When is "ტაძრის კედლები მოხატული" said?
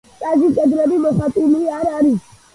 0.21-1.63